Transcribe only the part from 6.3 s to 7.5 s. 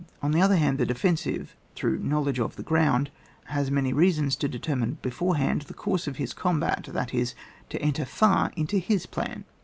oombat, that is,